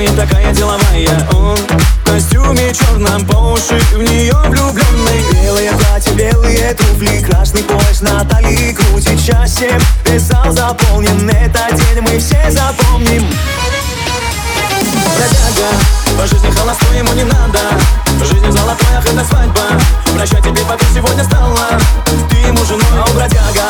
и 0.00 0.08
такая 0.08 0.52
деловая. 0.52 1.28
Он 1.32 1.56
в 1.56 2.04
костюме 2.04 2.74
черном 2.74 3.24
по 3.26 3.36
уши 3.52 3.78
В 3.92 4.02
нее 4.02 4.34
влюбленный 4.46 5.22
Белое 5.32 5.72
платье, 5.72 6.12
белые 6.14 6.74
туфли 6.74 7.22
Красный 7.22 7.62
пояс 7.62 8.00
на 8.00 8.24
талии 8.24 8.72
Крутит 8.72 9.20
счастьем. 9.20 9.80
Весь 10.06 10.22
зал 10.22 10.50
заполнен 10.50 11.30
Этот 11.30 11.74
день 11.76 12.00
мы 12.00 12.18
все 12.18 12.50
запомним. 12.50 13.24
Бродяга, 15.16 15.68
по 16.18 16.26
жизни 16.26 16.50
холостой 16.50 16.98
ему 16.98 17.12
не 17.12 17.24
надо. 17.24 17.60
Жизнь 18.24 18.50
золотой, 18.50 18.96
ах, 18.96 19.06
это 19.06 19.24
свадьба. 19.24 19.62
Прощай 20.14 20.42
тебе, 20.42 20.62
пока 20.68 20.84
сегодня 20.92 21.24
стала 21.24 21.68
Ты 22.30 22.36
ему 22.36 22.64
женой, 22.64 22.84
а 22.96 23.04
он 23.08 23.16
бродяга. 23.16 23.68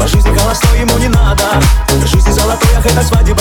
По 0.00 0.06
жизни 0.06 0.36
холостой 0.36 0.80
ему 0.80 0.96
не 0.98 1.08
надо. 1.08 1.44
Жизнь 2.04 2.30
золотой, 2.30 2.70
ах, 2.78 2.86
это 2.86 3.02
свадьба 3.02 3.35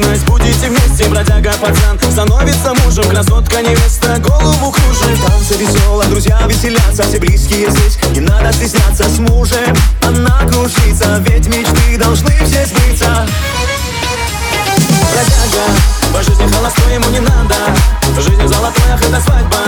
вечность 0.00 0.24
Будете 0.26 0.68
вместе, 0.68 1.08
бродяга 1.08 1.52
пацан. 1.60 1.98
Становится 2.10 2.74
мужем, 2.84 3.04
красотка 3.08 3.62
невеста. 3.62 4.18
Голову 4.18 4.72
кружит 4.72 5.20
Танцы 5.26 5.54
весело, 5.54 6.04
друзья 6.04 6.40
веселятся 6.46 7.04
Все 7.04 7.18
близкие 7.18 7.70
здесь, 7.70 7.98
не 8.12 8.20
надо 8.20 8.52
стесняться 8.52 9.04
С 9.04 9.18
мужем. 9.18 9.74
Она 10.02 10.40
кружится 10.48 11.22
Ведь 11.26 11.46
мечты 11.48 11.98
должны 11.98 12.32
все 12.44 12.66
сбыться 12.66 13.26
Бродяга, 15.12 16.14
по 16.14 16.22
жизни 16.22 16.46
холостой 16.48 16.94
ему 16.94 17.08
не 17.10 17.20
надо. 17.20 17.56
Жизнь 18.16 18.46
золотой, 18.46 18.82
ах, 18.92 19.02
это 19.02 19.20
свадьба. 19.20 19.58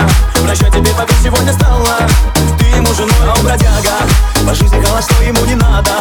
Прощай 0.45 0.71
тебе, 0.71 0.91
пока 0.91 1.13
сегодня 1.23 1.53
стала 1.53 1.97
Ты 2.59 2.65
ему 2.65 2.93
женой, 2.93 3.11
а 3.27 3.33
он 3.37 3.45
бродяга. 3.45 3.91
По 4.45 4.53
жизни 4.53 4.81
холостой 4.83 5.27
ему 5.27 5.45
не 5.45 5.55
надо. 5.55 5.91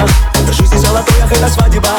Жизнь 0.51 0.79
золотой, 0.79 1.15
ах, 1.23 1.33
это 1.33 1.49
свадьба 1.49 1.91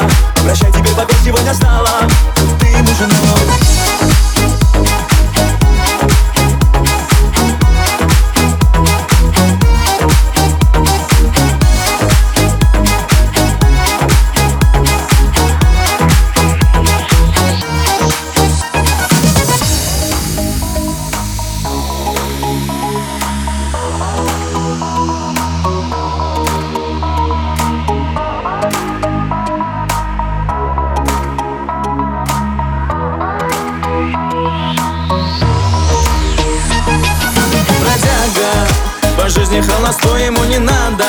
холостой 39.66 40.26
ему 40.26 40.44
не 40.44 40.58
надо. 40.58 41.04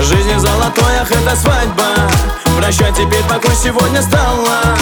Жизни 0.00 0.36
золотой, 0.38 0.98
ах, 1.00 1.10
это 1.10 1.36
свадьба. 1.36 1.84
Прощай 2.56 2.92
теперь, 2.92 3.22
покой 3.28 3.54
сегодня 3.54 4.00
стала 4.02 4.76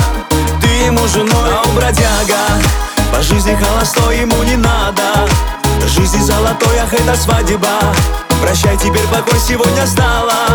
Ты 0.61 0.69
ему 0.87 1.07
женой, 1.09 1.51
а 1.51 1.63
он 1.67 1.75
бродяга. 1.75 2.39
По 3.13 3.23
жизни 3.23 3.55
холостой 3.55 4.21
ему 4.21 4.43
не 4.43 4.57
надо. 4.57 5.29
Жизни 5.87 6.21
золотой, 6.21 6.79
ах, 6.79 6.93
это 6.93 7.17
свадьба. 7.17 7.69
Прощай 8.43 8.77
теперь, 8.77 9.07
покой 9.09 9.39
сегодня 9.39 9.87
стала 9.87 10.52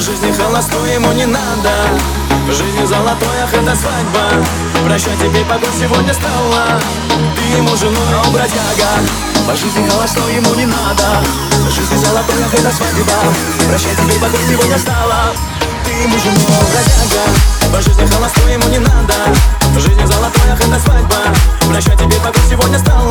Жизни 0.00 0.32
холостой 0.32 0.94
ему 0.94 1.12
не 1.12 1.26
надо. 1.26 1.70
В 2.48 2.52
жизни 2.54 2.86
золотой, 2.86 3.36
ах, 3.44 3.52
это 3.52 3.76
свадьба. 3.76 4.46
Прощай 4.82 5.14
теперь, 5.18 5.44
погодь 5.44 5.76
сегодня 5.78 6.14
стала 6.14 6.80
Ты 7.36 7.58
ему 7.58 7.76
женой, 7.76 8.08
а 8.14 8.22
он 8.26 8.32
бродяга. 8.32 8.88
По 9.46 9.54
жизни 9.54 9.86
холостой 9.86 10.36
ему 10.36 10.54
не 10.54 10.64
надо. 10.64 11.04
В 11.52 11.70
жизни 11.70 11.96
золотой, 11.96 12.42
ах, 12.42 12.54
это 12.54 12.72
свадьба. 12.72 13.12
Прощай 13.68 13.92
теперь, 13.94 14.18
погодь 14.18 14.40
сегодня 14.48 14.78
стала 14.78 15.34
Ты 15.84 15.90
ему 15.90 16.18
женой, 16.18 16.64
бродяга. 16.72 17.22
По 17.70 17.82
жизни 17.82 18.06
холостой 18.06 18.54
ему 18.54 18.68
не 18.68 18.78
надо. 18.78 19.14
В 19.76 19.80
жизни 19.80 20.06
золотой, 20.06 20.50
ах, 20.50 20.60
это 20.60 20.80
свадьба. 20.80 21.18
Прощай 21.68 21.94
теперь, 21.94 22.20
погодь 22.20 22.48
сегодня 22.48 22.78
стала 22.78 23.09